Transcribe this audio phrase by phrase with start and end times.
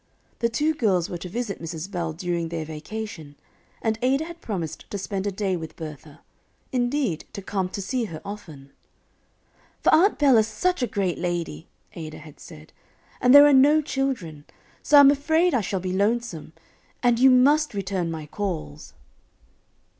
[0.39, 1.91] The two girls were to visit Mrs.
[1.91, 3.35] Bell during their vacation,
[3.83, 6.21] and Ada had promised to spend a day with Bertha
[6.71, 8.71] indeed, to come to see her often.
[9.83, 12.73] "For Aunt Bell is such a great lady," Ada had said,
[13.21, 14.45] "and there are no children;
[14.81, 16.53] so I'm afraid I shall be lonesome;
[17.03, 18.93] and you must return my calls."